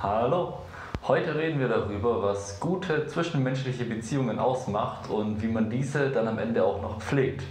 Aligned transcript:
Hallo. 0.00 0.58
Heute 1.08 1.34
reden 1.34 1.58
wir 1.58 1.66
darüber, 1.66 2.22
was 2.22 2.60
gute 2.60 3.08
zwischenmenschliche 3.08 3.84
Beziehungen 3.84 4.38
ausmacht 4.38 5.10
und 5.10 5.42
wie 5.42 5.48
man 5.48 5.68
diese 5.68 6.10
dann 6.10 6.28
am 6.28 6.38
Ende 6.38 6.62
auch 6.62 6.80
noch 6.80 7.00
pflegt. 7.00 7.42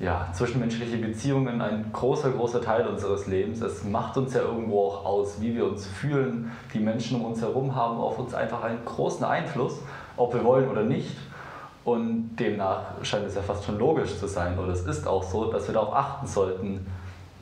Ja, 0.00 0.28
zwischenmenschliche 0.32 0.96
Beziehungen 0.96 1.60
ein 1.60 1.90
großer, 1.92 2.30
großer 2.30 2.62
Teil 2.62 2.86
unseres 2.86 3.26
Lebens. 3.26 3.60
Es 3.60 3.84
macht 3.84 4.16
uns 4.16 4.32
ja 4.32 4.40
irgendwo 4.40 4.86
auch 4.86 5.04
aus, 5.04 5.42
wie 5.42 5.54
wir 5.54 5.66
uns 5.66 5.86
fühlen. 5.86 6.50
Die 6.72 6.80
Menschen 6.80 7.20
um 7.20 7.26
uns 7.26 7.42
herum 7.42 7.74
haben 7.74 7.98
auf 7.98 8.18
uns 8.18 8.32
einfach 8.32 8.62
einen 8.62 8.82
großen 8.86 9.26
Einfluss, 9.26 9.78
ob 10.16 10.32
wir 10.32 10.42
wollen 10.42 10.70
oder 10.70 10.84
nicht. 10.84 11.18
Und 11.84 12.34
demnach 12.36 12.92
scheint 13.02 13.26
es 13.26 13.34
ja 13.34 13.42
fast 13.42 13.62
schon 13.62 13.78
logisch 13.78 14.18
zu 14.18 14.26
sein, 14.26 14.58
oder 14.58 14.72
es 14.72 14.86
ist 14.86 15.06
auch 15.06 15.22
so, 15.22 15.52
dass 15.52 15.66
wir 15.66 15.74
darauf 15.74 15.94
achten 15.94 16.26
sollten, 16.26 16.86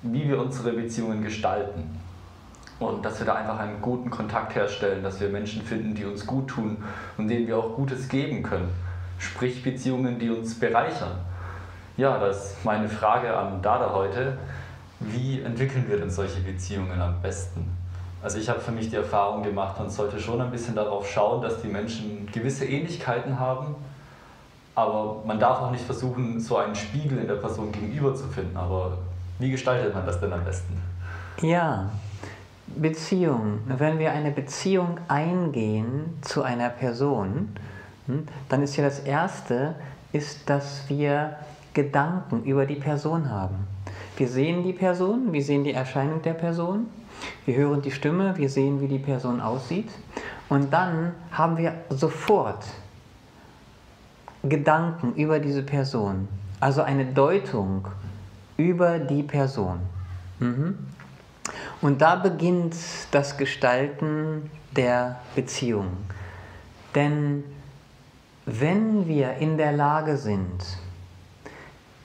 wie 0.03 0.29
wir 0.29 0.41
unsere 0.41 0.73
Beziehungen 0.73 1.23
gestalten. 1.23 2.03
Und 2.83 3.05
dass 3.05 3.19
wir 3.19 3.27
da 3.27 3.35
einfach 3.35 3.59
einen 3.59 3.81
guten 3.81 4.11
Kontakt 4.11 4.55
herstellen, 4.55 5.03
dass 5.03 5.21
wir 5.21 5.29
Menschen 5.29 5.63
finden, 5.63 5.95
die 5.95 6.05
uns 6.05 6.27
gut 6.27 6.49
tun 6.49 6.77
und 7.17 7.29
denen 7.29 7.47
wir 7.47 7.57
auch 7.59 7.77
Gutes 7.77 8.09
geben 8.09 8.43
können. 8.43 8.71
Sprich 9.19 9.63
Beziehungen, 9.63 10.19
die 10.19 10.31
uns 10.31 10.59
bereichern. 10.59 11.13
Ja, 11.97 12.19
das 12.19 12.53
ist 12.53 12.65
meine 12.65 12.89
Frage 12.89 13.37
an 13.37 13.63
Dada 13.63 13.93
heute. 13.93 14.39
Wie 14.99 15.41
entwickeln 15.43 15.85
wir 15.89 15.99
denn 15.99 16.11
solche 16.11 16.41
Beziehungen 16.41 17.01
am 17.01 17.21
besten? 17.23 17.71
Also 18.23 18.39
ich 18.39 18.49
habe 18.49 18.61
für 18.61 18.73
mich 18.73 18.89
die 18.89 18.97
Erfahrung 18.97 19.43
gemacht, 19.43 19.79
man 19.79 19.91
sollte 19.91 20.19
schon 20.19 20.41
ein 20.41 20.51
bisschen 20.51 20.77
darauf 20.77 21.09
schauen, 21.09 21.43
dass 21.43 21.61
die 21.61 21.69
Menschen 21.69 22.29
gewisse 22.33 22.65
Ähnlichkeiten 22.65 23.39
haben, 23.39 23.75
aber 24.75 25.23
man 25.27 25.41
darf 25.41 25.61
auch 25.61 25.71
nicht 25.73 25.85
versuchen, 25.85 26.39
so 26.39 26.57
einen 26.57 26.75
Spiegel 26.75 27.19
in 27.19 27.27
der 27.27 27.35
Person 27.35 27.73
gegenüber 27.73 28.15
zu 28.15 28.29
finden. 28.29 28.57
Aber 28.57 28.99
wie 29.39 29.51
gestaltet 29.51 29.93
man 29.93 30.07
das 30.07 30.21
denn 30.21 30.33
am 30.33 30.45
besten? 30.45 30.81
Ja, 31.41 31.91
Beziehung. 32.67 33.61
Wenn 33.67 33.99
wir 33.99 34.13
eine 34.13 34.31
Beziehung 34.31 34.99
eingehen 35.09 36.19
zu 36.23 36.43
einer 36.43 36.71
Person, 36.71 37.51
hm, 38.07 38.27
dann 38.49 38.63
ist 38.63 38.77
ja 38.77 38.85
das 38.85 39.01
Erste, 39.01 39.75
ist, 40.13 40.49
dass 40.49 40.89
wir 40.89 41.37
Gedanken 41.75 42.45
über 42.45 42.67
die 42.67 42.77
Person 42.77 43.31
haben. 43.31 43.67
Wir 44.17 44.29
sehen 44.29 44.63
die 44.63 44.73
Person, 44.73 45.33
wir 45.33 45.43
sehen 45.43 45.65
die 45.65 45.73
Erscheinung 45.73 46.23
der 46.23 46.35
Person, 46.35 46.87
wir 47.47 47.57
hören 47.57 47.83
die 47.83 47.91
Stimme, 47.91 48.37
wir 48.37 48.49
sehen, 48.49 48.81
wie 48.81 48.89
die 48.89 48.99
Person 48.99 49.41
aussieht 49.41 49.91
und 50.49 50.73
dann 50.73 51.15
haben 51.31 51.57
wir 51.57 51.75
sofort 51.89 52.65
Gedanken 54.43 55.15
über 55.15 55.39
diese 55.39 55.63
Person, 55.63 56.29
also 56.61 56.83
eine 56.83 57.07
Deutung 57.07 57.87
über 58.57 58.99
die 58.99 59.23
Person. 59.23 59.81
Mhm. 60.41 60.79
Und 61.83 62.01
da 62.01 62.15
beginnt 62.15 62.77
das 63.11 63.37
Gestalten 63.37 64.51
der 64.77 65.17
Beziehung. 65.35 65.89
Denn 66.95 67.43
wenn 68.47 69.07
wir 69.09 69.35
in 69.35 69.57
der 69.57 69.73
Lage 69.73 70.17
sind, 70.17 70.65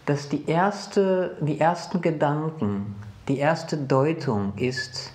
dass 0.07 0.29
die, 0.29 0.47
erste, 0.47 1.37
die 1.41 1.59
ersten 1.59 2.01
Gedanken, 2.01 2.95
die 3.27 3.37
erste 3.37 3.77
Deutung 3.77 4.53
ist, 4.55 5.11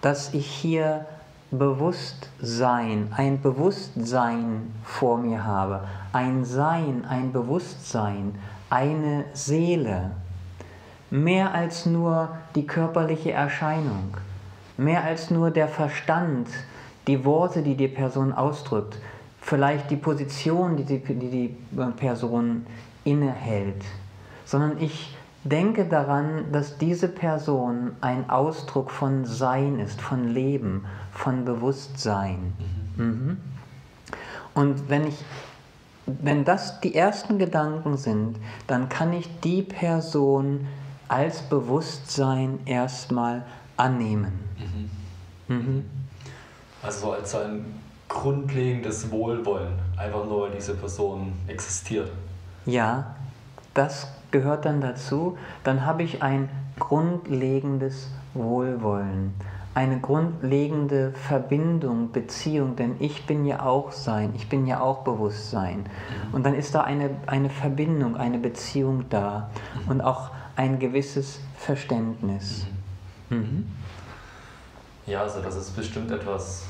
dass 0.00 0.32
ich 0.32 0.46
hier 0.46 1.06
Bewusstsein, 1.50 3.12
ein 3.16 3.42
Bewusstsein 3.42 4.72
vor 4.84 5.18
mir 5.18 5.44
habe, 5.44 5.84
ein 6.12 6.44
Sein, 6.44 7.04
ein 7.06 7.32
Bewusstsein, 7.32 8.38
eine 8.70 9.24
Seele, 9.32 10.12
mehr 11.10 11.54
als 11.54 11.86
nur 11.86 12.36
die 12.54 12.66
körperliche 12.66 13.32
Erscheinung, 13.32 14.16
mehr 14.76 15.04
als 15.04 15.30
nur 15.30 15.50
der 15.50 15.68
Verstand, 15.68 16.48
die 17.06 17.24
Worte, 17.24 17.62
die 17.62 17.76
die 17.76 17.88
Person 17.88 18.32
ausdrückt, 18.32 18.98
vielleicht 19.40 19.90
die 19.90 19.96
Position, 19.96 20.76
die 20.76 20.84
die, 20.84 20.98
die, 21.00 21.30
die 21.30 21.56
Person 21.96 22.66
innehält, 23.04 23.82
sondern 24.44 24.80
ich 24.80 25.16
denke 25.44 25.84
daran, 25.84 26.52
dass 26.52 26.76
diese 26.76 27.08
Person 27.08 27.92
ein 28.00 28.28
Ausdruck 28.28 28.90
von 28.90 29.24
Sein 29.24 29.78
ist, 29.78 30.00
von 30.00 30.28
Leben, 30.28 30.84
von 31.12 31.44
Bewusstsein. 31.44 32.52
Mhm. 32.96 33.04
Mhm. 33.04 33.36
Und 34.54 34.88
wenn 34.88 35.06
ich 35.06 35.24
wenn 36.22 36.44
das 36.44 36.80
die 36.80 36.94
ersten 36.94 37.38
Gedanken 37.38 37.96
sind, 37.96 38.38
dann 38.66 38.88
kann 38.88 39.12
ich 39.12 39.28
die 39.40 39.62
Person 39.62 40.66
als 41.08 41.42
Bewusstsein 41.42 42.60
erstmal 42.66 43.44
annehmen. 43.76 44.32
Mhm. 45.48 45.56
Mhm. 45.56 45.84
Also 46.82 47.12
als 47.12 47.34
ein 47.34 47.64
grundlegendes 48.08 49.10
Wohlwollen, 49.10 49.72
einfach 49.96 50.24
nur 50.24 50.42
weil 50.42 50.50
diese 50.52 50.74
Person 50.74 51.32
existiert. 51.46 52.10
Ja, 52.64 53.16
das 53.74 54.08
gehört 54.30 54.64
dann 54.64 54.80
dazu. 54.80 55.36
Dann 55.64 55.84
habe 55.84 56.02
ich 56.02 56.22
ein 56.22 56.48
grundlegendes 56.78 58.08
Wohlwollen, 58.34 59.34
eine 59.74 60.00
grundlegende 60.00 61.12
Verbindung, 61.12 62.12
Beziehung, 62.12 62.76
denn 62.76 62.96
ich 62.98 63.26
bin 63.26 63.44
ja 63.44 63.62
auch 63.62 63.92
Sein, 63.92 64.32
ich 64.34 64.48
bin 64.48 64.66
ja 64.66 64.80
auch 64.80 64.98
Bewusstsein. 65.04 65.78
Mhm. 65.78 66.34
Und 66.34 66.46
dann 66.46 66.54
ist 66.54 66.74
da 66.74 66.82
eine, 66.82 67.10
eine 67.26 67.50
Verbindung, 67.50 68.16
eine 68.16 68.38
Beziehung 68.38 69.04
da. 69.10 69.50
Mhm. 69.84 69.90
Und 69.90 70.00
auch 70.00 70.30
ein 70.58 70.80
gewisses 70.80 71.38
Verständnis. 71.56 72.66
Mhm. 73.30 73.38
Mhm. 73.38 73.66
Ja, 75.06 75.22
also 75.22 75.40
das 75.40 75.54
ist 75.54 75.76
bestimmt 75.76 76.10
etwas, 76.10 76.64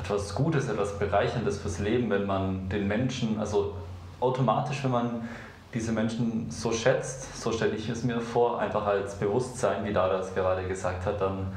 etwas 0.00 0.34
Gutes, 0.34 0.68
etwas 0.68 0.98
Bereicherndes 0.98 1.58
fürs 1.58 1.78
Leben, 1.78 2.08
wenn 2.08 2.24
man 2.24 2.70
den 2.70 2.88
Menschen, 2.88 3.38
also 3.38 3.74
automatisch, 4.18 4.82
wenn 4.82 4.92
man 4.92 5.28
diese 5.74 5.92
Menschen 5.92 6.50
so 6.50 6.72
schätzt, 6.72 7.38
so 7.38 7.52
stelle 7.52 7.76
ich 7.76 7.88
es 7.90 8.02
mir 8.02 8.18
vor, 8.18 8.60
einfach 8.60 8.86
als 8.86 9.16
Bewusstsein, 9.16 9.84
wie 9.84 9.92
Dada 9.92 10.20
es 10.20 10.34
gerade 10.34 10.66
gesagt 10.66 11.04
hat, 11.04 11.20
dann 11.20 11.48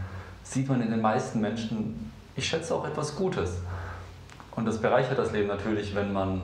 sieht 0.43 0.67
man 0.67 0.81
in 0.81 0.91
den 0.91 1.01
meisten 1.01 1.39
Menschen, 1.39 2.11
ich 2.35 2.45
schätze 2.45 2.75
auch 2.75 2.85
etwas 2.85 3.15
Gutes. 3.15 3.61
Und 4.57 4.65
das 4.65 4.81
bereichert 4.81 5.17
das 5.17 5.31
Leben 5.31 5.47
natürlich, 5.47 5.95
wenn 5.95 6.11
man 6.11 6.41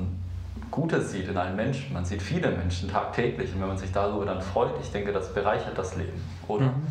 Gutes 0.73 1.11
sieht 1.11 1.27
in 1.27 1.37
einem 1.37 1.55
Menschen. 1.55 1.93
Man 1.93 2.03
sieht 2.03 2.21
viele 2.21 2.49
Menschen 2.49 2.89
tagtäglich 2.89 3.53
und 3.53 3.61
wenn 3.61 3.67
man 3.67 3.77
sich 3.77 3.91
darüber 3.91 4.25
dann 4.25 4.41
freut, 4.41 4.71
ich 4.81 4.91
denke, 4.91 5.13
das 5.13 5.31
bereichert 5.31 5.77
das 5.77 5.95
Leben, 5.95 6.19
oder? 6.47 6.65
Mhm. 6.65 6.87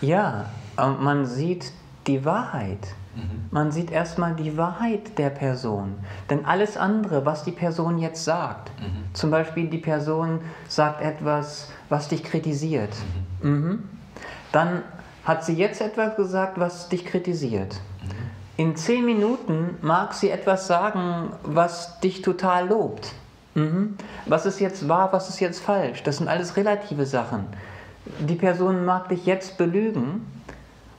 Ja, 0.00 0.46
man 0.76 1.24
sieht 1.24 1.70
die 2.08 2.24
Wahrheit. 2.24 2.88
Mhm. 3.14 3.46
Man 3.52 3.70
sieht 3.70 3.92
erstmal 3.92 4.34
die 4.34 4.56
Wahrheit 4.56 5.16
der 5.16 5.30
Person. 5.30 5.94
Denn 6.28 6.44
alles 6.44 6.76
andere, 6.76 7.24
was 7.24 7.44
die 7.44 7.52
Person 7.52 7.98
jetzt 7.98 8.24
sagt, 8.24 8.72
mhm. 8.80 9.14
zum 9.14 9.30
Beispiel 9.30 9.68
die 9.68 9.78
Person 9.78 10.40
sagt 10.66 11.00
etwas, 11.00 11.70
was 11.88 12.08
dich 12.08 12.24
kritisiert, 12.24 12.94
mhm. 13.42 13.50
mhm. 13.50 13.88
dann 14.50 14.82
hat 15.24 15.44
sie 15.44 15.54
jetzt 15.54 15.80
etwas 15.80 16.16
gesagt, 16.16 16.58
was 16.58 16.88
dich 16.88 17.06
kritisiert. 17.06 17.76
In 18.56 18.76
zehn 18.76 19.04
Minuten 19.04 19.78
mag 19.82 20.14
sie 20.14 20.30
etwas 20.30 20.68
sagen, 20.68 21.32
was 21.42 21.98
dich 22.00 22.22
total 22.22 22.68
lobt. 22.68 23.12
Mhm. 23.54 23.96
Was 24.26 24.46
ist 24.46 24.60
jetzt 24.60 24.88
wahr, 24.88 25.12
was 25.12 25.28
ist 25.28 25.40
jetzt 25.40 25.60
falsch? 25.60 26.02
Das 26.04 26.18
sind 26.18 26.28
alles 26.28 26.56
relative 26.56 27.04
Sachen. 27.04 27.46
Die 28.20 28.36
Person 28.36 28.84
mag 28.84 29.08
dich 29.08 29.26
jetzt 29.26 29.56
belügen 29.58 30.26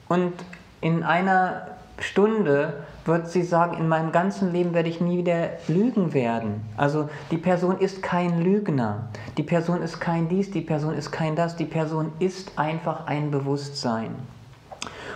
und 0.09 0.33
in 0.81 1.03
einer 1.03 1.67
Stunde 1.99 2.73
wird 3.05 3.29
sie 3.29 3.43
sagen, 3.43 3.77
in 3.77 3.87
meinem 3.87 4.11
ganzen 4.11 4.51
Leben 4.51 4.73
werde 4.73 4.89
ich 4.89 4.99
nie 4.99 5.19
wieder 5.19 5.51
lügen 5.67 6.13
werden. 6.13 6.61
Also 6.75 7.09
die 7.31 7.37
Person 7.37 7.77
ist 7.79 8.01
kein 8.01 8.41
Lügner, 8.41 9.07
die 9.37 9.43
Person 9.43 9.81
ist 9.81 10.01
kein 10.01 10.27
dies, 10.27 10.51
die 10.51 10.61
Person 10.61 10.93
ist 10.95 11.11
kein 11.11 11.35
das, 11.35 11.55
die 11.55 11.66
Person 11.66 12.11
ist 12.19 12.57
einfach 12.57 13.05
ein 13.05 13.31
Bewusstsein. 13.31 14.16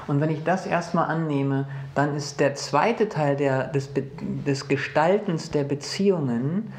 Und 0.09 0.21
wenn 0.21 0.31
ich 0.31 0.43
das 0.43 0.65
erstmal 0.65 1.05
annehme, 1.05 1.67
dann 1.93 2.15
ist 2.15 2.39
der 2.39 2.55
zweite 2.55 3.09
Teil 3.09 3.35
der, 3.35 3.67
des, 3.67 3.91
des 3.93 4.67
Gestaltens 4.67 5.51
der 5.51 5.63
Beziehungen 5.63 6.73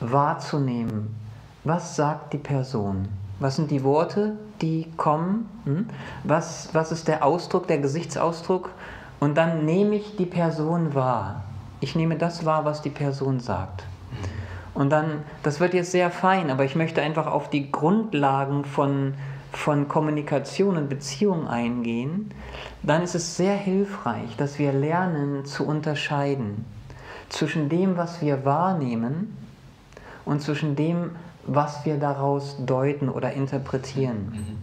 wahrzunehmen. 0.00 1.14
Was 1.62 1.94
sagt 1.94 2.32
die 2.32 2.38
Person? 2.38 3.08
Was 3.38 3.56
sind 3.56 3.70
die 3.70 3.84
Worte, 3.84 4.38
die 4.62 4.86
kommen? 4.96 5.46
Hm? 5.66 5.90
Was, 6.24 6.70
was 6.72 6.90
ist 6.90 7.06
der 7.06 7.22
Ausdruck, 7.22 7.68
der 7.68 7.76
Gesichtsausdruck? 7.80 8.70
Und 9.20 9.36
dann 9.36 9.66
nehme 9.66 9.96
ich 9.96 10.16
die 10.16 10.24
Person 10.24 10.94
wahr. 10.94 11.42
Ich 11.80 11.94
nehme 11.94 12.16
das 12.16 12.46
wahr, 12.46 12.64
was 12.64 12.80
die 12.80 12.88
Person 12.88 13.40
sagt. 13.40 13.84
Und 14.72 14.88
dann, 14.88 15.24
das 15.42 15.60
wird 15.60 15.74
jetzt 15.74 15.90
sehr 15.90 16.10
fein, 16.10 16.50
aber 16.50 16.64
ich 16.64 16.76
möchte 16.76 17.02
einfach 17.02 17.26
auf 17.26 17.50
die 17.50 17.70
Grundlagen 17.70 18.64
von 18.64 19.12
von 19.52 19.88
Kommunikation 19.88 20.76
und 20.76 20.88
Beziehung 20.88 21.48
eingehen, 21.48 22.30
dann 22.82 23.02
ist 23.02 23.14
es 23.14 23.36
sehr 23.36 23.56
hilfreich, 23.56 24.36
dass 24.36 24.58
wir 24.58 24.72
lernen 24.72 25.44
zu 25.44 25.66
unterscheiden 25.66 26.64
zwischen 27.28 27.68
dem, 27.68 27.96
was 27.96 28.20
wir 28.20 28.44
wahrnehmen 28.44 29.36
und 30.24 30.42
zwischen 30.42 30.76
dem, 30.76 31.12
was 31.44 31.84
wir 31.84 31.96
daraus 31.96 32.56
deuten 32.64 33.08
oder 33.08 33.32
interpretieren. 33.32 34.58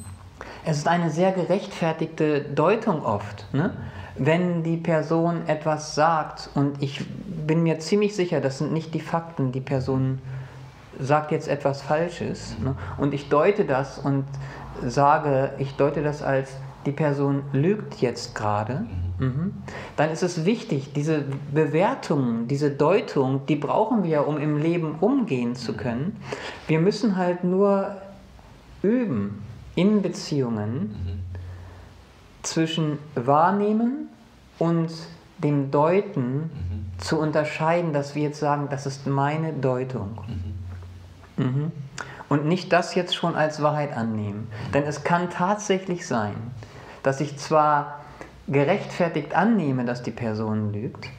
Es 0.65 0.77
ist 0.77 0.87
eine 0.87 1.09
sehr 1.09 1.31
gerechtfertigte 1.31 2.41
Deutung 2.41 3.03
oft. 3.03 3.45
Ne? 3.53 3.73
Wenn 4.15 4.63
die 4.63 4.77
Person 4.77 5.47
etwas 5.47 5.95
sagt 5.95 6.49
und 6.55 6.81
ich 6.81 7.05
bin 7.47 7.63
mir 7.63 7.79
ziemlich 7.79 8.15
sicher, 8.15 8.41
das 8.41 8.57
sind 8.57 8.73
nicht 8.73 8.93
die 8.93 8.99
Fakten, 8.99 9.51
die 9.51 9.61
Person 9.61 10.19
sagt 10.99 11.31
jetzt 11.31 11.47
etwas 11.47 11.81
Falsches 11.81 12.55
ne, 12.59 12.75
und 12.97 13.13
ich 13.13 13.29
deute 13.29 13.65
das 13.65 13.99
und 13.99 14.25
sage, 14.85 15.51
ich 15.57 15.75
deute 15.75 16.01
das 16.01 16.21
als, 16.21 16.51
die 16.85 16.91
Person 16.91 17.43
lügt 17.51 18.01
jetzt 18.01 18.33
gerade, 18.35 18.85
mhm. 19.19 19.53
dann 19.97 20.09
ist 20.09 20.23
es 20.23 20.45
wichtig, 20.45 20.93
diese 20.93 21.25
Bewertung, 21.53 22.47
diese 22.47 22.71
Deutung, 22.71 23.45
die 23.47 23.55
brauchen 23.55 24.03
wir, 24.03 24.27
um 24.27 24.37
im 24.37 24.57
Leben 24.57 24.95
umgehen 24.99 25.55
zu 25.55 25.73
können. 25.73 26.17
Wir 26.67 26.79
müssen 26.79 27.17
halt 27.17 27.43
nur 27.43 27.97
üben 28.81 29.41
in 29.75 30.01
Beziehungen 30.01 30.73
mhm. 30.73 31.19
zwischen 32.43 32.99
Wahrnehmen 33.15 34.09
und 34.59 34.91
dem 35.37 35.71
Deuten 35.71 36.35
mhm. 36.37 36.85
zu 36.97 37.19
unterscheiden, 37.19 37.93
dass 37.93 38.15
wir 38.15 38.23
jetzt 38.23 38.39
sagen, 38.39 38.67
das 38.69 38.85
ist 38.85 39.07
meine 39.07 39.53
Deutung. 39.53 40.17
Mhm. 41.37 41.71
Und 42.29 42.45
nicht 42.45 42.73
das 42.73 42.95
jetzt 42.95 43.15
schon 43.15 43.35
als 43.35 43.61
Wahrheit 43.61 43.95
annehmen. 43.95 44.49
Denn 44.73 44.83
es 44.83 45.03
kann 45.03 45.29
tatsächlich 45.29 46.07
sein, 46.07 46.35
dass 47.03 47.21
ich 47.21 47.37
zwar 47.37 48.01
gerechtfertigt 48.47 49.35
annehme, 49.35 49.85
dass 49.85 50.03
die 50.03 50.11
Person 50.11 50.73
lügt, 50.73 51.09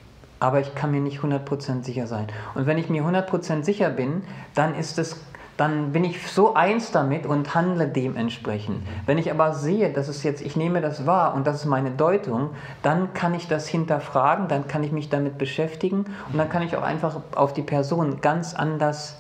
aber 0.40 0.60
ich 0.60 0.75
kann 0.75 0.90
mir 0.90 1.00
nicht 1.00 1.20
100% 1.20 1.82
sicher 1.82 2.06
sein. 2.06 2.26
Und 2.55 2.66
wenn 2.66 2.78
ich 2.78 2.88
mir 2.88 3.02
100% 3.02 3.64
sicher 3.64 3.90
bin, 3.90 4.22
dann 4.55 4.75
ist 4.75 4.99
es 4.99 5.16
dann 5.58 5.90
bin 5.90 6.05
ich 6.05 6.31
so 6.31 6.55
eins 6.55 6.93
damit 6.93 7.26
und 7.26 7.54
handle 7.56 7.88
dementsprechend. 7.88 8.87
Wenn 9.06 9.19
ich 9.19 9.32
aber 9.32 9.54
sehe, 9.54 9.93
dass 9.93 10.06
es 10.06 10.22
jetzt, 10.22 10.40
ich 10.40 10.54
nehme 10.54 10.81
das 10.81 11.04
wahr 11.04 11.34
und 11.34 11.49
das 11.49 11.56
ist 11.56 11.64
meine 11.64 11.90
Deutung, 11.90 12.50
dann 12.82 13.12
kann 13.12 13.34
ich 13.34 13.49
das 13.49 13.66
hinterfragen, 13.66 14.46
dann 14.46 14.69
kann 14.69 14.84
ich 14.84 14.93
mich 14.93 15.08
damit 15.08 15.37
beschäftigen 15.37 16.06
und 16.32 16.38
dann 16.38 16.49
kann 16.49 16.62
ich 16.62 16.76
auch 16.76 16.82
einfach 16.82 17.16
auf 17.34 17.54
die 17.54 17.62
Person 17.62 18.20
ganz 18.20 18.54
anders 18.54 19.16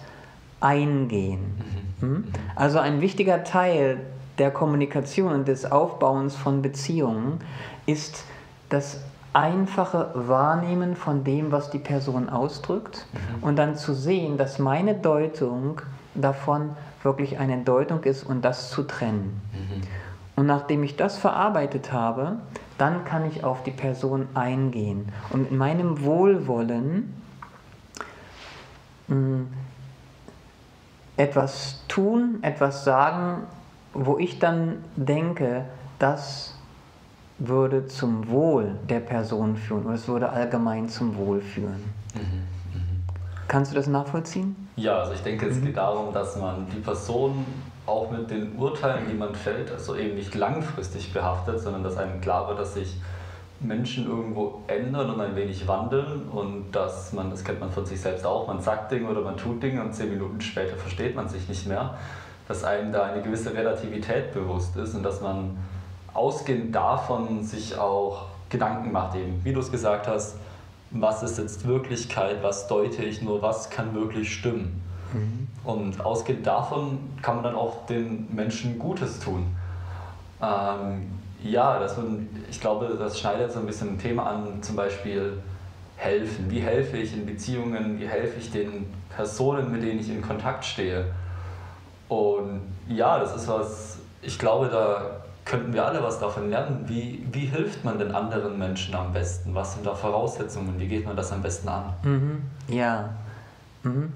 eingehen. 0.60 1.40
Hm? 2.00 2.24
Also 2.54 2.78
ein 2.78 3.00
wichtiger 3.00 3.44
Teil 3.44 4.00
der 4.38 4.50
Kommunikation 4.50 5.32
und 5.32 5.48
des 5.48 5.70
Aufbauens 5.70 6.36
von 6.36 6.62
Beziehungen 6.62 7.40
ist 7.86 8.24
das 8.68 9.00
einfache 9.32 10.10
Wahrnehmen 10.14 10.96
von 10.96 11.24
dem, 11.24 11.52
was 11.52 11.70
die 11.70 11.78
Person 11.78 12.28
ausdrückt 12.28 13.06
mhm. 13.12 13.42
und 13.42 13.56
dann 13.56 13.76
zu 13.76 13.94
sehen, 13.94 14.36
dass 14.36 14.58
meine 14.58 14.94
Deutung 14.94 15.80
davon 16.14 16.70
wirklich 17.02 17.38
eine 17.38 17.58
Deutung 17.58 18.02
ist 18.04 18.24
und 18.24 18.42
das 18.42 18.70
zu 18.70 18.82
trennen. 18.82 19.40
Mhm. 19.52 19.82
Und 20.36 20.46
nachdem 20.46 20.82
ich 20.82 20.96
das 20.96 21.18
verarbeitet 21.18 21.92
habe, 21.92 22.36
dann 22.78 23.04
kann 23.04 23.26
ich 23.26 23.44
auf 23.44 23.64
die 23.64 23.72
Person 23.72 24.28
eingehen 24.34 25.08
und 25.30 25.50
in 25.50 25.56
meinem 25.56 26.04
Wohlwollen 26.04 27.14
mh, 29.08 29.14
hm, 29.14 29.48
etwas 31.18 31.82
tun, 31.88 32.38
etwas 32.42 32.84
sagen, 32.84 33.42
wo 33.92 34.18
ich 34.18 34.38
dann 34.38 34.78
denke, 34.96 35.64
das 35.98 36.54
würde 37.38 37.86
zum 37.86 38.28
Wohl 38.28 38.76
der 38.88 39.00
Person 39.00 39.56
führen 39.56 39.84
oder 39.84 39.94
es 39.94 40.08
würde 40.08 40.30
allgemein 40.30 40.88
zum 40.88 41.16
Wohl 41.16 41.40
führen. 41.40 41.92
Mhm, 42.14 42.20
mh. 42.20 42.80
Kannst 43.48 43.72
du 43.72 43.76
das 43.76 43.86
nachvollziehen? 43.86 44.68
Ja, 44.76 45.00
also 45.00 45.12
ich 45.12 45.22
denke, 45.22 45.46
es 45.46 45.56
mhm. 45.56 45.66
geht 45.66 45.76
darum, 45.76 46.12
dass 46.12 46.36
man 46.36 46.66
die 46.74 46.80
Person 46.80 47.44
auch 47.86 48.10
mit 48.10 48.30
den 48.30 48.54
Urteilen, 48.56 49.08
die 49.08 49.14
man 49.14 49.34
fällt, 49.34 49.72
also 49.72 49.96
eben 49.96 50.14
nicht 50.14 50.34
langfristig 50.34 51.12
behaftet, 51.12 51.60
sondern 51.60 51.82
dass 51.82 51.96
einem 51.96 52.20
klar 52.20 52.48
wird, 52.48 52.60
dass 52.60 52.74
sich 52.74 53.00
Menschen 53.60 54.06
irgendwo 54.06 54.62
ändern 54.68 55.10
und 55.10 55.20
ein 55.20 55.34
wenig 55.34 55.66
wandeln 55.66 56.28
und 56.28 56.70
dass 56.72 57.12
man, 57.12 57.30
das 57.30 57.42
kennt 57.42 57.58
man 57.58 57.70
von 57.70 57.84
sich 57.84 58.00
selbst 58.00 58.24
auch, 58.24 58.46
man 58.46 58.60
sagt 58.60 58.92
Dinge 58.92 59.08
oder 59.08 59.22
man 59.22 59.36
tut 59.36 59.62
Dinge 59.62 59.82
und 59.82 59.92
zehn 59.92 60.10
Minuten 60.10 60.40
später 60.40 60.76
versteht 60.76 61.16
man 61.16 61.28
sich 61.28 61.48
nicht 61.48 61.66
mehr, 61.66 61.94
dass 62.46 62.62
einem 62.62 62.92
da 62.92 63.04
eine 63.04 63.22
gewisse 63.22 63.52
Relativität 63.52 64.32
bewusst 64.32 64.76
ist 64.76 64.94
und 64.94 65.02
dass 65.02 65.20
man 65.20 65.58
ausgehend 66.14 66.74
davon 66.74 67.42
sich 67.42 67.76
auch 67.76 68.26
Gedanken 68.48 68.92
macht, 68.92 69.16
eben, 69.16 69.44
wie 69.44 69.52
du 69.52 69.60
es 69.60 69.70
gesagt 69.70 70.06
hast, 70.06 70.36
was 70.90 71.22
ist 71.22 71.38
jetzt 71.38 71.66
Wirklichkeit, 71.66 72.42
was 72.42 72.66
deute 72.66 73.02
ich 73.02 73.20
nur, 73.20 73.42
was 73.42 73.70
kann 73.70 73.94
wirklich 73.94 74.32
stimmen. 74.32 74.80
Mhm. 75.12 75.48
Und 75.64 76.00
ausgehend 76.04 76.46
davon 76.46 76.98
kann 77.20 77.36
man 77.36 77.44
dann 77.44 77.54
auch 77.54 77.84
den 77.86 78.34
Menschen 78.34 78.78
Gutes 78.78 79.20
tun. 79.20 79.44
Ähm, 80.40 81.10
ja, 81.42 81.78
das 81.78 81.96
man, 81.96 82.28
ich 82.50 82.60
glaube, 82.60 82.96
das 82.98 83.18
schneidet 83.18 83.52
so 83.52 83.60
ein 83.60 83.66
bisschen 83.66 83.90
ein 83.90 83.98
Thema 83.98 84.26
an, 84.26 84.62
zum 84.62 84.76
Beispiel 84.76 85.34
helfen. 85.96 86.50
Wie 86.50 86.60
helfe 86.60 86.96
ich 86.96 87.12
in 87.12 87.26
Beziehungen, 87.26 87.98
wie 87.98 88.06
helfe 88.06 88.38
ich 88.38 88.50
den 88.50 88.86
Personen, 89.14 89.70
mit 89.70 89.82
denen 89.82 90.00
ich 90.00 90.08
in 90.08 90.22
Kontakt 90.22 90.64
stehe. 90.64 91.06
Und 92.08 92.62
ja, 92.88 93.18
das 93.18 93.36
ist 93.36 93.48
was, 93.48 93.98
ich 94.22 94.38
glaube, 94.38 94.68
da 94.68 95.22
könnten 95.44 95.72
wir 95.72 95.84
alle 95.84 96.02
was 96.02 96.18
davon 96.20 96.50
lernen. 96.50 96.84
Wie, 96.86 97.26
wie 97.32 97.46
hilft 97.46 97.84
man 97.84 97.98
den 97.98 98.14
anderen 98.14 98.58
Menschen 98.58 98.94
am 98.94 99.12
besten? 99.12 99.54
Was 99.54 99.74
sind 99.74 99.86
da 99.86 99.94
Voraussetzungen? 99.94 100.78
Wie 100.78 100.86
geht 100.86 101.06
man 101.06 101.16
das 101.16 101.32
am 101.32 101.42
besten 101.42 101.68
an? 101.68 101.92
Mhm. 102.02 102.42
Ja. 102.68 103.10
Mhm. 103.82 104.12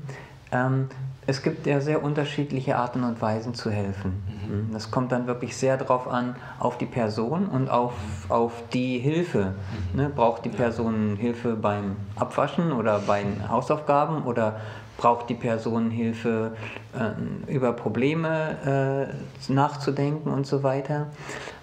Ähm, 0.53 0.89
es 1.25 1.43
gibt 1.43 1.67
ja 1.67 1.81
sehr 1.81 2.03
unterschiedliche 2.03 2.77
Arten 2.77 3.05
und 3.05 3.23
Weisen 3.23 3.55
zu 3.55 3.71
helfen. 3.71 4.23
Mhm. 4.49 4.73
Das 4.73 4.91
kommt 4.91 5.13
dann 5.13 5.27
wirklich 5.27 5.57
sehr 5.57 5.77
darauf 5.77 6.09
an, 6.09 6.35
auf 6.59 6.79
die 6.79 6.87
Person 6.87 7.47
und 7.47 7.71
auf, 7.71 7.95
auf 8.29 8.65
die 8.73 8.99
Hilfe. 8.99 9.55
Mhm. 9.93 10.01
Ne? 10.01 10.09
Braucht 10.15 10.45
die 10.45 10.49
Person 10.49 11.17
Hilfe 11.17 11.55
beim 11.55 11.97
Abwaschen 12.17 12.73
oder 12.73 12.99
bei 12.99 13.25
Hausaufgaben 13.49 14.25
oder 14.25 14.61
braucht 14.97 15.31
die 15.31 15.35
Person 15.35 15.91
Hilfe, 15.91 16.57
äh, 16.93 17.53
über 17.53 17.73
Probleme 17.73 19.09
äh, 19.49 19.53
nachzudenken 19.53 20.31
und 20.31 20.47
so 20.47 20.63
weiter. 20.63 21.07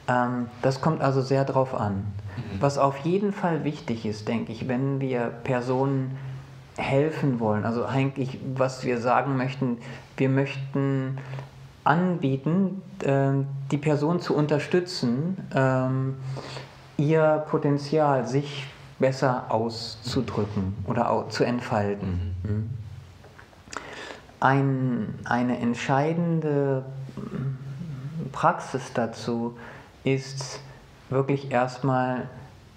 Ähm, 0.07 0.47
das 0.61 0.81
kommt 0.81 1.01
also 1.01 1.21
sehr 1.21 1.43
darauf 1.43 1.75
an. 1.75 1.95
Mhm. 1.95 2.61
Was 2.61 2.77
auf 2.77 2.97
jeden 2.99 3.33
Fall 3.33 3.65
wichtig 3.65 4.05
ist, 4.05 4.27
denke 4.29 4.53
ich, 4.53 4.69
wenn 4.69 5.01
wir 5.01 5.31
Personen 5.43 6.17
helfen 6.79 7.39
wollen, 7.39 7.65
also 7.65 7.85
eigentlich, 7.85 8.39
was 8.55 8.83
wir 8.83 8.99
sagen 8.99 9.37
möchten, 9.37 9.77
wir 10.17 10.29
möchten 10.29 11.17
anbieten, 11.83 12.81
äh, 13.03 13.31
die 13.71 13.77
Person 13.77 14.19
zu 14.19 14.35
unterstützen, 14.35 15.37
ähm, 15.53 16.17
ihr 16.97 17.45
Potenzial 17.49 18.27
sich 18.27 18.67
besser 18.99 19.45
auszudrücken 19.49 20.75
oder 20.87 21.25
zu 21.29 21.43
entfalten. 21.43 22.35
Mhm. 22.43 22.51
mhm. 22.51 22.69
Ein, 24.41 25.15
eine 25.25 25.59
entscheidende 25.59 26.85
Praxis 28.31 28.93
dazu 28.93 29.57
ist 30.05 30.61
wirklich 31.09 31.51
erstmal 31.51 32.29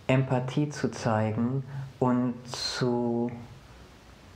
Empathie 0.09 0.71
zu 0.71 0.91
zeigen 0.91 1.63
und 2.01 2.35
zu 2.49 3.31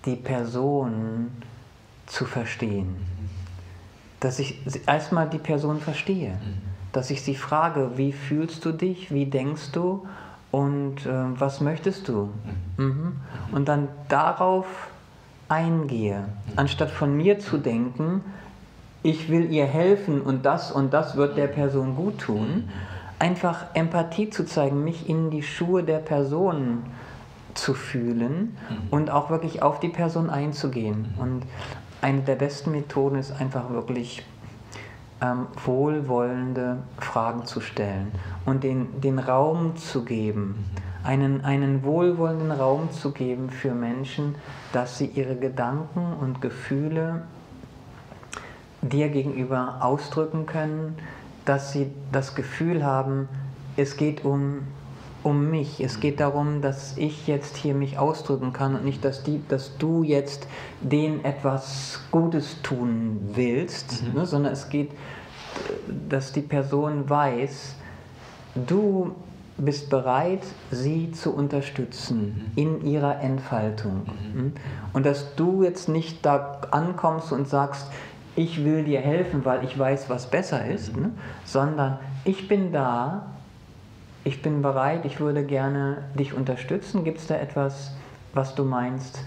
die 0.07 0.17
Person 0.17 1.31
zu 2.07 2.25
verstehen. 2.25 2.97
Dass 4.21 4.39
ich 4.39 4.61
erstmal 4.87 5.29
die 5.29 5.39
Person 5.39 5.81
verstehe. 5.81 6.39
Dass 6.93 7.11
ich 7.11 7.23
sie 7.23 7.35
frage, 7.35 7.93
wie 7.97 8.13
fühlst 8.13 8.65
du 8.65 8.73
dich, 8.73 9.13
wie 9.13 9.27
denkst 9.27 9.73
du 9.73 10.07
und 10.51 11.05
äh, 11.05 11.11
was 11.39 11.61
möchtest 11.61 12.09
du? 12.09 12.31
Mhm. 12.79 13.17
Und 13.53 13.69
dann 13.69 13.89
darauf 14.09 14.89
eingehe, 15.49 16.25
anstatt 16.57 16.91
von 16.91 17.17
mir 17.17 17.39
zu 17.39 17.59
denken, 17.59 18.23
ich 19.03 19.29
will 19.29 19.53
ihr 19.53 19.67
helfen 19.67 20.23
und 20.23 20.45
das 20.45 20.73
und 20.73 20.93
das 20.93 21.17
wird 21.17 21.37
der 21.37 21.47
Person 21.47 21.95
gut 21.95 22.19
tun, 22.19 22.69
einfach 23.19 23.67
Empathie 23.75 24.31
zu 24.31 24.45
zeigen, 24.45 24.83
mich 24.83 25.09
in 25.09 25.31
die 25.31 25.43
Schuhe 25.43 25.85
der 25.85 25.99
Person 25.99 26.85
zu 27.57 27.75
fühlen 27.75 28.57
und 28.91 29.11
auch 29.11 29.31
wirklich 29.31 29.63
auf 29.63 29.81
die 29.81 29.89
Person 29.89 30.31
einzugehen. 30.31 31.15
Und 31.19 31.43
eine 32.01 32.21
der 32.21 32.37
besten 32.37 32.71
Methoden 32.71 33.19
ist 33.19 33.33
einfach 33.41 33.71
wirklich 33.71 34.25
ähm, 35.23 35.47
wohlwollende 35.65 36.79
Fragen 36.99 37.47
zu 37.47 37.61
stellen 37.61 38.13
und 38.45 38.65
den, 38.65 39.01
den 39.01 39.19
Raum 39.19 39.77
zu 39.77 40.05
geben, 40.05 40.65
einen, 41.05 41.45
einen 41.45 41.85
wohlwollenden 41.85 42.51
Raum 42.53 42.91
zu 42.93 43.13
geben 43.13 43.51
für 43.51 43.75
Menschen, 43.75 44.35
dass 44.73 44.99
sie 44.99 45.07
ihre 45.07 45.37
Gedanken 45.37 46.13
und 46.21 46.41
Gefühle 46.41 47.23
dir 48.83 49.09
gegenüber 49.09 49.79
ausdrücken 49.81 50.47
können, 50.47 50.97
dass 51.45 51.73
sie 51.73 51.91
das 52.13 52.35
Gefühl 52.35 52.85
haben, 52.85 53.29
es 53.77 53.97
geht 53.97 54.25
um, 54.25 54.61
um 55.27 55.51
mich. 55.51 55.81
Es 55.81 55.99
geht 55.99 56.21
darum, 56.21 56.63
dass 56.63 56.97
ich 56.97 57.27
jetzt 57.27 57.57
hier 57.57 57.75
mich 57.75 57.99
ausdrücken 57.99 58.53
kann 58.53 58.77
und 58.77 58.85
nicht, 58.85 59.05
dass, 59.05 59.25
die, 59.25 59.43
dass 59.49 59.77
du 59.77 60.05
jetzt 60.05 60.47
denen 60.81 61.25
etwas 61.25 62.01
Gutes 62.13 62.63
tun 62.63 63.19
willst, 63.35 64.05
mhm. 64.05 64.21
ne, 64.21 64.27
sondern 64.27 64.53
es 64.53 64.69
geht, 64.69 64.93
dass 66.09 66.31
die 66.31 66.43
Person 66.43 67.11
weiß, 67.11 67.75
du 68.55 69.17
bist 69.59 69.91
bereit, 69.91 70.43
sie 70.71 71.11
zu 71.11 71.35
unterstützen 71.35 72.53
mhm. 72.55 72.63
in 72.63 72.87
ihrer 72.87 73.21
Entfaltung. 73.21 74.03
Mhm. 74.33 74.41
mhm. 74.41 74.53
Und 74.93 75.07
dass 75.07 75.35
du 75.35 75.65
jetzt 75.65 75.89
nicht 75.89 76.25
da 76.25 76.61
ankommst 76.71 77.33
und 77.33 77.49
sagst, 77.49 77.89
ich 78.37 78.65
will 78.65 78.85
dir 78.85 79.01
helfen, 79.01 79.45
weil 79.45 79.65
ich 79.65 79.77
weiß, 79.77 80.09
was 80.09 80.31
besser 80.31 80.65
ist, 80.67 80.95
mhm. 80.95 81.03
ne? 81.03 81.11
sondern 81.45 81.99
ich 82.25 82.47
bin 82.47 82.71
da, 82.71 83.36
ich 84.27 84.43
bin 84.43 84.61
bereit, 84.61 85.05
ich 85.05 85.21
würde 85.21 85.45
gerne 85.45 86.05
dich 86.19 86.35
unterstützen. 86.35 87.05
Gibt 87.05 87.19
es 87.19 87.27
da 87.29 87.37
etwas, 87.37 87.93
was 88.35 88.55
du 88.55 88.65
meinst, 88.65 89.21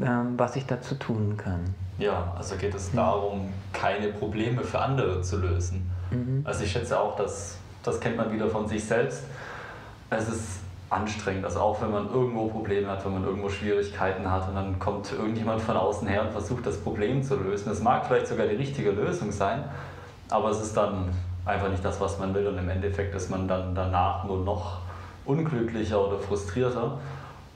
ähm, 0.00 0.34
was 0.36 0.56
ich 0.56 0.66
dazu 0.66 0.94
tun 0.96 1.36
kann? 1.36 1.74
Ja, 1.98 2.34
also 2.36 2.56
geht 2.56 2.74
es 2.74 2.92
darum, 2.92 3.52
keine 3.72 4.08
Probleme 4.08 4.62
für 4.62 4.80
andere 4.80 5.22
zu 5.22 5.38
lösen. 5.38 5.90
Mhm. 6.10 6.42
Also 6.44 6.64
ich 6.64 6.72
schätze 6.72 6.98
auch, 6.98 7.16
dass 7.16 7.58
das 7.82 8.00
kennt 8.00 8.16
man 8.16 8.32
wieder 8.32 8.48
von 8.48 8.68
sich 8.68 8.84
selbst 8.84 9.24
es 10.10 10.28
ist 10.28 10.60
anstrengend. 10.90 11.44
Also 11.44 11.60
auch 11.60 11.80
wenn 11.80 11.90
man 11.90 12.10
irgendwo 12.10 12.46
Probleme 12.46 12.88
hat, 12.88 13.04
wenn 13.04 13.14
man 13.14 13.24
irgendwo 13.24 13.48
Schwierigkeiten 13.48 14.30
hat 14.30 14.48
und 14.48 14.54
dann 14.54 14.78
kommt 14.78 15.12
irgendjemand 15.12 15.60
von 15.60 15.76
außen 15.76 16.06
her 16.06 16.22
und 16.22 16.30
versucht 16.30 16.66
das 16.66 16.76
Problem 16.78 17.22
zu 17.22 17.36
lösen. 17.36 17.70
Es 17.70 17.80
mag 17.80 18.06
vielleicht 18.06 18.26
sogar 18.26 18.46
die 18.46 18.56
richtige 18.56 18.90
Lösung 18.90 19.32
sein, 19.32 19.64
aber 20.30 20.50
es 20.50 20.60
ist 20.60 20.76
dann 20.76 21.08
einfach 21.44 21.68
nicht 21.68 21.84
das, 21.84 22.00
was 22.00 22.18
man 22.18 22.34
will 22.34 22.46
und 22.46 22.58
im 22.58 22.68
Endeffekt 22.68 23.14
ist 23.14 23.30
man 23.30 23.46
dann 23.46 23.74
danach 23.74 24.24
nur 24.24 24.38
noch 24.38 24.78
unglücklicher 25.24 26.06
oder 26.06 26.18
frustrierter. 26.18 26.98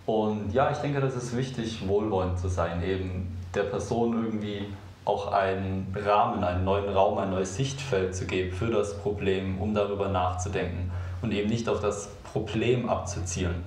Und 0.07 0.53
ja, 0.53 0.71
ich 0.71 0.79
denke, 0.79 1.01
das 1.01 1.17
ist 1.17 1.37
wichtig, 1.37 1.87
wohlwollend 1.87 2.39
zu 2.39 2.49
sein, 2.49 2.83
eben 2.83 3.37
der 3.55 3.65
Person 3.65 4.25
irgendwie 4.25 4.67
auch 5.05 5.33
einen 5.33 5.95
Rahmen, 5.95 6.45
einen 6.45 6.65
neuen 6.65 6.89
Raum, 6.89 7.19
ein 7.19 7.31
neues 7.31 7.57
Sichtfeld 7.57 8.15
zu 8.15 8.27
geben 8.27 8.55
für 8.55 8.67
das 8.67 8.99
Problem, 8.99 9.61
um 9.61 9.75
darüber 9.75 10.09
nachzudenken 10.09 10.91
und 11.23 11.33
eben 11.33 11.49
nicht 11.49 11.69
auf 11.69 11.81
das 11.81 12.11
Problem 12.33 12.89
abzuzielen, 12.89 13.63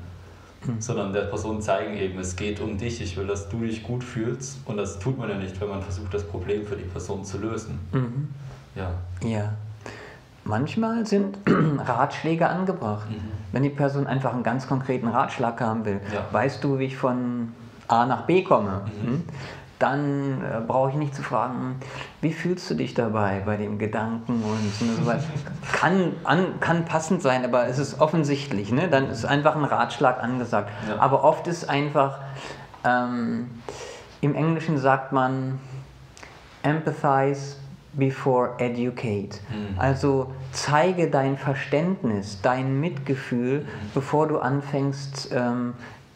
mhm. 0.66 0.80
sondern 0.80 1.14
der 1.14 1.24
Person 1.24 1.62
zeigen 1.62 1.96
eben, 1.96 2.20
es 2.20 2.36
geht 2.36 2.60
um 2.60 2.78
dich, 2.78 3.02
ich 3.02 3.18
will, 3.18 3.26
dass 3.26 3.50
du 3.50 3.62
dich 3.62 3.82
gut 3.82 4.04
fühlst 4.04 4.60
und 4.66 4.78
das 4.78 5.00
tut 5.00 5.18
man 5.18 5.30
ja 5.30 5.38
nicht, 5.38 5.60
wenn 5.60 5.70
man 5.70 5.82
versucht, 5.82 6.14
das 6.14 6.24
Problem 6.24 6.66
für 6.66 6.76
die 6.76 6.84
Person 6.84 7.26
zu 7.26 7.40
lösen. 7.40 7.80
Mhm. 7.92 8.30
Ja. 8.76 8.92
Ja. 9.28 9.54
Manchmal 10.44 11.06
sind 11.06 11.38
Ratschläge 11.86 12.48
angebracht. 12.48 13.10
Mhm. 13.10 13.32
Wenn 13.52 13.64
die 13.64 13.70
Person 13.70 14.08
einfach 14.08 14.34
einen 14.34 14.44
ganz 14.44 14.68
konkreten 14.68 15.08
Ratschlag 15.08 15.62
haben 15.62 15.86
will, 15.86 16.02
ja. 16.14 16.26
weißt 16.32 16.64
du, 16.64 16.80
wie 16.80 16.86
ich 16.86 16.98
von 16.98 17.54
A 17.88 18.06
nach 18.06 18.24
B 18.24 18.44
komme? 18.44 18.82
Mhm. 19.02 19.08
Hm? 19.08 19.24
dann 19.82 20.42
äh, 20.44 20.62
brauche 20.66 20.92
ich 20.92 20.96
nicht 20.96 21.16
zu 21.16 21.24
fragen, 21.24 21.78
wie 22.22 22.34
fühlst 22.34 22.70
du 22.70 22.76
dich 22.76 22.94
dabei 22.94 23.42
bei 23.46 23.58
dem 23.58 23.80
Gedanken 23.80 24.44
und 24.44 24.74
so 24.74 25.06
weiter. 25.06 25.24
kann, 25.74 26.14
an, 26.24 26.60
kann 26.60 26.86
passend 26.86 27.22
sein, 27.22 27.44
aber 27.44 27.66
es 27.68 27.80
ist 27.80 28.00
offensichtlich. 28.00 28.72
Ne? 28.72 28.90
Dann 28.90 29.10
ist 29.10 29.26
einfach 29.26 29.56
ein 29.56 29.64
Ratschlag 29.64 30.22
angesagt. 30.22 30.70
Ja. 30.88 31.00
Aber 31.00 31.24
oft 31.24 31.48
ist 31.48 31.68
einfach, 31.68 32.20
ähm, 32.84 33.50
im 34.22 34.36
Englischen 34.36 34.78
sagt 34.78 35.14
man, 35.14 35.60
empathize 36.62 37.58
before 37.94 38.56
educate. 38.60 39.40
Mhm. 39.50 39.78
Also 39.78 40.32
zeige 40.52 41.10
dein 41.10 41.38
Verständnis, 41.38 42.40
dein 42.42 42.80
Mitgefühl, 42.80 43.62
mhm. 43.62 43.66
bevor 43.94 44.28
du 44.28 44.40
anfängst, 44.40 45.30
ähm, 45.34 45.74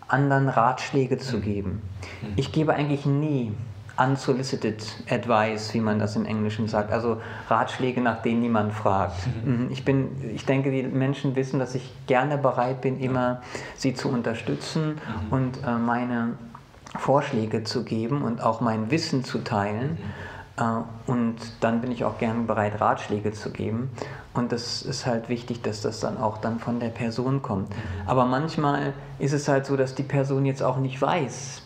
anderen 0.08 0.50
Ratschläge 0.50 1.17
zu 1.17 1.39
geben. 1.39 1.82
Mhm. 2.22 2.34
Ich 2.36 2.51
gebe 2.51 2.74
eigentlich 2.74 3.05
nie 3.05 3.51
unsolicited 3.98 4.84
advice, 5.10 5.74
wie 5.74 5.79
man 5.79 6.00
das 6.00 6.15
im 6.15 6.25
Englischen 6.25 6.67
sagt, 6.67 6.91
also 6.91 7.22
Ratschläge, 7.50 8.01
nach 8.01 8.22
denen 8.22 8.41
niemand 8.41 8.74
fragt. 8.74 9.27
Mhm. 9.46 9.70
Ich, 9.72 9.86
bin, 9.86 10.10
ich 10.34 10.46
denke, 10.46 10.70
die 10.70 10.84
Menschen 10.84 11.36
wissen, 11.36 11.60
dass 11.60 11.75
ich 11.75 11.94
gerne 12.05 12.38
bereit 12.38 12.82
bin, 12.82 13.00
immer 13.00 13.41
sie 13.75 13.94
zu 13.94 14.10
unterstützen 14.10 14.96
mhm. 14.96 15.34
und 15.34 15.58
äh, 15.65 15.77
meine 15.77 16.34
Vorschläge 16.98 17.63
zu 17.63 17.84
geben 17.84 18.22
und 18.22 18.41
auch 18.41 18.62
mein 18.62 18.91
Wissen 18.91 19.24
zu 19.24 19.39
teilen. 19.39 19.98
Äh, 20.58 20.64
und 21.12 21.38
dann 21.60 21.82
bin 21.82 21.92
ich 21.92 22.04
auch 22.06 22.18
gerne 22.18 22.42
bereit, 22.44 22.80
Ratschläge 22.80 23.32
zu 23.32 23.52
geben. 23.52 23.90
Und 24.34 24.52
das 24.52 24.82
ist 24.82 25.06
halt 25.06 25.30
wichtig, 25.30 25.62
dass 25.62 25.82
das 25.82 26.00
dann 26.00 26.18
auch 26.18 26.38
dann 26.38 26.60
von 26.60 26.80
der 26.80 26.90
Person 26.90 27.42
kommt. 27.42 27.70
Mhm. 27.70 27.76
Aber 28.06 28.26
manchmal 28.26 28.94
ist 29.20 29.34
es 29.34 29.48
halt 29.48 29.66
so, 29.66 29.78
dass 29.78 29.96
die 29.96 30.04
Person 30.04 30.46
jetzt 30.46 30.62
auch 30.62 30.78
nicht 30.78 31.02
weiß, 31.02 31.62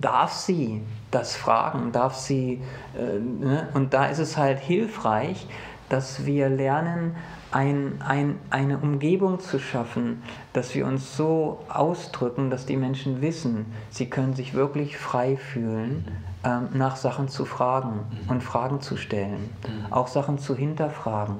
darf 0.00 0.32
sie 0.32 0.82
das 1.10 1.36
fragen, 1.36 1.92
darf 1.92 2.14
sie, 2.16 2.60
äh, 2.96 3.18
ne? 3.18 3.68
und 3.74 3.92
da 3.94 4.06
ist 4.06 4.18
es 4.18 4.36
halt 4.36 4.58
hilfreich, 4.58 5.46
dass 5.90 6.24
wir 6.24 6.48
lernen, 6.48 7.16
ein, 7.52 8.00
ein, 8.00 8.38
eine 8.48 8.78
Umgebung 8.78 9.40
zu 9.40 9.58
schaffen, 9.58 10.22
dass 10.52 10.74
wir 10.74 10.86
uns 10.86 11.16
so 11.16 11.64
ausdrücken, 11.68 12.48
dass 12.48 12.64
die 12.64 12.76
Menschen 12.76 13.20
wissen, 13.20 13.66
sie 13.90 14.08
können 14.08 14.34
sich 14.34 14.54
wirklich 14.54 14.96
frei 14.96 15.36
fühlen, 15.36 16.06
ähm, 16.44 16.68
nach 16.72 16.96
Sachen 16.96 17.28
zu 17.28 17.44
fragen 17.44 18.06
mhm. 18.24 18.30
und 18.30 18.42
Fragen 18.42 18.80
zu 18.80 18.96
stellen, 18.96 19.50
mhm. 19.66 19.92
auch 19.92 20.06
Sachen 20.06 20.38
zu 20.38 20.56
hinterfragen. 20.56 21.36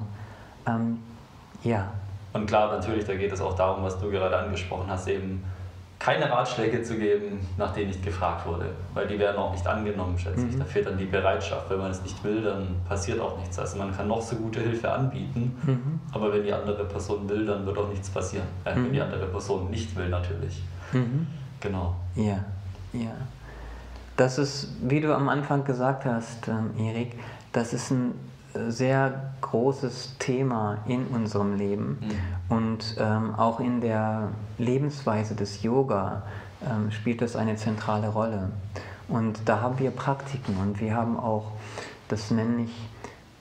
Ähm, 0.67 0.99
ja. 1.63 1.91
Und 2.33 2.45
klar, 2.45 2.71
natürlich, 2.71 3.05
da 3.05 3.15
geht 3.15 3.31
es 3.31 3.41
auch 3.41 3.55
darum, 3.55 3.83
was 3.83 3.97
du 3.99 4.11
gerade 4.11 4.37
angesprochen 4.37 4.85
hast, 4.89 5.07
eben 5.07 5.43
keine 6.03 6.31
Ratschläge 6.31 6.81
zu 6.81 6.97
geben, 6.97 7.39
nach 7.57 7.73
denen 7.73 7.89
nicht 7.89 8.03
gefragt 8.03 8.47
wurde, 8.47 8.71
weil 8.95 9.05
die 9.05 9.19
werden 9.19 9.37
auch 9.37 9.51
nicht 9.51 9.67
angenommen, 9.67 10.17
schätze 10.17 10.41
mhm. 10.41 10.49
ich. 10.49 10.57
Da 10.57 10.65
fehlt 10.65 10.87
dann 10.87 10.97
die 10.97 11.05
Bereitschaft. 11.05 11.69
Wenn 11.69 11.77
man 11.77 11.91
es 11.91 12.01
nicht 12.01 12.23
will, 12.23 12.41
dann 12.41 12.75
passiert 12.89 13.19
auch 13.19 13.37
nichts. 13.37 13.59
Also 13.59 13.77
man 13.77 13.95
kann 13.95 14.07
noch 14.07 14.21
so 14.21 14.35
gute 14.35 14.61
Hilfe 14.61 14.91
anbieten, 14.91 15.55
mhm. 15.63 15.99
aber 16.11 16.33
wenn 16.33 16.43
die 16.43 16.51
andere 16.51 16.85
Person 16.85 17.29
will, 17.29 17.45
dann 17.45 17.65
wird 17.67 17.77
auch 17.77 17.87
nichts 17.87 18.09
passieren. 18.09 18.47
Äh, 18.65 18.75
mhm. 18.75 18.85
Wenn 18.85 18.93
die 18.93 19.01
andere 19.01 19.27
Person 19.27 19.69
nicht 19.69 19.95
will, 19.95 20.09
natürlich. 20.09 20.63
Mhm. 20.91 21.27
Genau. 21.59 21.95
Ja, 22.15 22.43
ja. 22.93 23.13
Das 24.17 24.39
ist, 24.39 24.69
wie 24.81 25.01
du 25.01 25.15
am 25.15 25.29
Anfang 25.29 25.63
gesagt 25.63 26.05
hast, 26.05 26.47
ähm, 26.47 26.71
Erik, 26.79 27.13
das 27.53 27.73
ist 27.73 27.91
ein 27.91 28.13
sehr 28.53 29.33
großes 29.41 30.15
Thema 30.19 30.79
in 30.87 31.07
unserem 31.07 31.57
Leben 31.57 31.99
mhm. 32.01 32.55
und 32.55 32.95
ähm, 32.99 33.35
auch 33.35 33.59
in 33.59 33.81
der 33.81 34.29
Lebensweise 34.57 35.35
des 35.35 35.63
Yoga 35.63 36.23
ähm, 36.63 36.91
spielt 36.91 37.21
das 37.21 37.35
eine 37.35 37.55
zentrale 37.55 38.09
Rolle. 38.09 38.49
Und 39.07 39.41
da 39.45 39.61
haben 39.61 39.79
wir 39.79 39.91
Praktiken 39.91 40.57
und 40.61 40.79
wir 40.79 40.95
haben 40.95 41.19
auch, 41.19 41.51
das 42.07 42.31
nenne 42.31 42.63
ich 42.63 42.89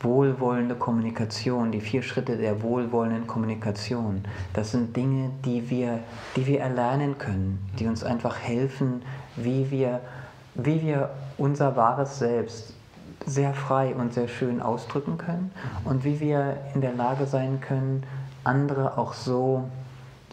wohlwollende 0.01 0.75
Kommunikation, 0.75 1.71
die 1.71 1.81
vier 1.81 2.03
Schritte 2.03 2.37
der 2.37 2.63
wohlwollenden 2.63 3.27
Kommunikation. 3.27 4.25
Das 4.55 4.73
sind 4.73 4.97
Dinge, 4.97 5.31
die 5.45 5.69
wir, 5.69 6.01
die 6.37 6.47
wir 6.47 6.61
erlernen 6.61 7.19
können, 7.19 7.59
die 7.79 7.87
uns 7.87 8.03
einfach 8.03 8.39
helfen, 8.39 9.03
wie 9.37 9.71
wir, 9.71 10.01
wie 10.55 10.83
wir 10.83 11.11
unser 11.37 11.77
wahres 11.77 12.19
Selbst 12.19 12.75
sehr 13.27 13.55
frei 13.55 13.95
und 13.95 14.15
sehr 14.15 14.29
schön 14.29 14.61
ausdrücken 14.61 15.19
können 15.19 15.51
und 15.85 16.05
wie 16.05 16.21
wir 16.21 16.59
in 16.75 16.81
der 16.81 16.95
Lage 16.95 17.27
sein 17.27 17.61
können, 17.61 18.05
andere 18.45 18.99
auch 18.99 19.13
so 19.13 19.65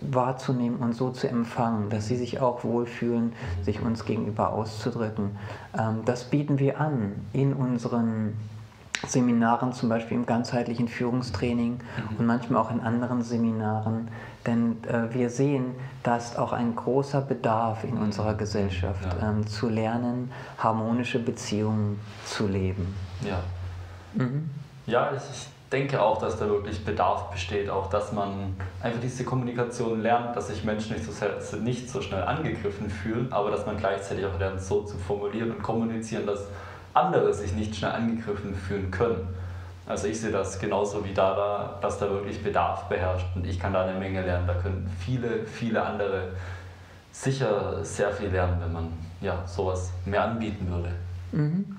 wahrzunehmen 0.02 0.78
und 0.78 0.94
so 0.94 1.10
zu 1.10 1.28
empfangen, 1.28 1.90
dass 1.90 2.08
sie 2.08 2.18
sich 2.18 2.40
auch 2.40 2.64
wohlfühlen, 2.64 3.34
sich 3.64 3.82
uns 3.82 4.06
gegenüber 4.06 4.54
auszudrücken. 4.54 5.32
Ähm, 5.78 6.02
das 6.06 6.26
bieten 6.26 6.60
wir 6.60 6.80
an 6.80 7.14
in 7.34 7.54
unseren 7.54 8.34
Seminaren, 9.06 9.74
zum 9.74 9.90
Beispiel 9.90 10.18
im 10.18 10.26
ganzheitlichen 10.26 10.88
Führungstraining 10.88 11.74
mhm. 11.74 12.18
und 12.18 12.26
manchmal 12.26 12.62
auch 12.62 12.72
in 12.72 12.80
anderen 12.80 13.22
Seminaren. 13.22 14.10
Denn 14.46 14.78
äh, 14.86 15.14
wir 15.14 15.30
sehen, 15.30 15.76
da 16.04 16.18
ist 16.18 16.40
auch 16.40 16.54
ein 16.54 16.76
großer 16.76 17.22
Bedarf 17.22 17.84
in 17.84 17.98
unserer 17.98 18.34
Gesellschaft, 18.34 19.06
ja. 19.22 19.30
ähm, 19.30 19.46
zu 19.46 19.70
lernen, 19.70 20.32
harmonische 20.58 21.20
Beziehungen 21.20 22.00
zu 22.26 22.48
leben. 22.48 22.96
Ja, 23.22 23.40
mhm. 24.14 24.50
ja 24.86 25.12
ich 25.16 25.48
denke 25.72 26.02
auch, 26.02 26.18
dass 26.18 26.40
da 26.40 26.48
wirklich 26.48 26.84
Bedarf 26.86 27.30
besteht, 27.30 27.70
auch 27.70 27.90
dass 27.90 28.14
man 28.14 28.56
einfach 28.82 29.02
diese 29.02 29.26
Kommunikation 29.26 30.02
lernt, 30.02 30.36
dass 30.36 30.48
sich 30.48 30.64
Menschen 30.64 30.94
nicht 30.94 31.06
so, 31.06 31.58
nicht 31.58 31.90
so 31.90 32.02
schnell 32.02 32.24
angegriffen 32.24 32.90
fühlen, 32.90 33.32
aber 33.34 33.52
dass 33.52 33.66
man 33.66 33.78
gleichzeitig 33.78 34.26
auch 34.26 34.40
lernt, 34.40 34.62
so 34.62 34.84
zu 34.84 34.98
formulieren 34.98 35.52
und 35.52 35.62
kommunizieren, 35.62 36.26
dass 36.26 36.48
andere 36.98 37.34
sich 37.34 37.54
nicht 37.54 37.76
schnell 37.76 37.92
angegriffen 37.92 38.56
fühlen 38.56 38.92
können. 38.92 39.28
Also 39.86 40.08
ich 40.08 40.20
sehe 40.20 40.32
das 40.32 40.60
genauso 40.60 41.04
wie 41.06 41.14
da, 41.14 41.78
dass 41.82 41.98
da 41.98 42.10
wirklich 42.10 42.44
Bedarf 42.44 42.84
beherrscht 42.90 43.28
und 43.36 43.48
ich 43.48 43.60
kann 43.60 43.74
da 43.74 43.84
eine 43.84 43.98
Menge 43.98 44.22
lernen. 44.22 44.46
Da 44.46 44.56
können 44.56 44.90
viele, 45.00 45.46
viele 45.46 45.82
andere 45.82 46.30
sicher 47.12 47.84
sehr 47.84 48.12
viel 48.12 48.30
lernen, 48.30 48.58
wenn 48.60 48.74
man 48.74 48.94
ja, 49.22 49.46
sowas 49.48 49.92
mehr 50.06 50.24
anbieten 50.24 50.68
würde. 50.70 50.92
Mhm. 51.32 51.78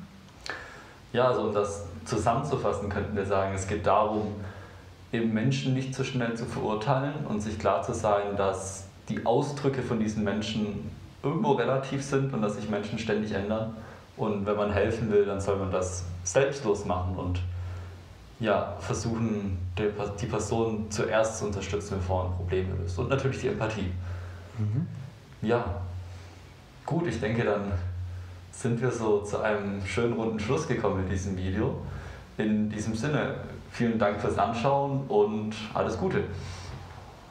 Ja, 1.12 1.28
also 1.28 1.42
um 1.42 1.54
das 1.54 1.86
zusammenzufassen, 2.04 2.88
könnten 2.88 3.14
wir 3.14 3.26
sagen, 3.26 3.54
es 3.54 3.66
geht 3.66 3.86
darum, 3.86 4.34
eben 5.12 5.32
Menschen 5.32 5.74
nicht 5.74 5.94
zu 5.94 6.02
schnell 6.02 6.34
zu 6.34 6.46
verurteilen 6.46 7.26
und 7.28 7.40
sich 7.40 7.58
klar 7.58 7.82
zu 7.82 7.92
sein, 7.92 8.36
dass 8.36 8.88
die 9.08 9.24
Ausdrücke 9.24 9.82
von 9.82 10.00
diesen 10.00 10.24
Menschen 10.24 10.90
irgendwo 11.22 11.52
relativ 11.52 12.02
sind 12.02 12.32
und 12.32 12.42
dass 12.42 12.56
sich 12.56 12.68
Menschen 12.68 12.98
ständig 12.98 13.32
ändern 13.32 13.74
und 14.18 14.44
wenn 14.44 14.56
man 14.56 14.72
helfen 14.72 15.10
will, 15.10 15.24
dann 15.24 15.40
soll 15.40 15.56
man 15.56 15.70
das 15.70 16.04
selbstlos 16.24 16.84
machen 16.84 17.16
und 17.16 17.40
ja, 18.40 18.76
versuchen, 18.78 19.58
die 19.76 20.26
Person 20.26 20.86
zuerst 20.90 21.38
zu 21.38 21.46
unterstützen, 21.46 21.96
bevor 21.98 22.26
ein 22.26 22.36
Problem 22.36 22.66
löst. 22.80 22.98
Und 22.98 23.08
natürlich 23.08 23.40
die 23.40 23.48
Empathie. 23.48 23.90
Mhm. 24.58 24.86
Ja, 25.42 25.64
gut, 26.86 27.06
ich 27.08 27.18
denke, 27.20 27.44
dann 27.44 27.72
sind 28.52 28.80
wir 28.80 28.90
so 28.90 29.20
zu 29.22 29.40
einem 29.40 29.84
schönen 29.84 30.12
runden 30.14 30.38
Schluss 30.38 30.66
gekommen 30.66 31.02
mit 31.02 31.12
diesem 31.12 31.36
Video. 31.36 31.80
In 32.36 32.70
diesem 32.70 32.94
Sinne, 32.94 33.36
vielen 33.72 33.98
Dank 33.98 34.20
fürs 34.20 34.38
Anschauen 34.38 35.06
und 35.08 35.54
alles 35.74 35.98
Gute. 35.98 36.24